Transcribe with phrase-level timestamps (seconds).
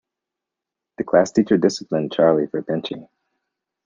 [0.97, 3.07] The classteacher disciplined Charlie for pinching.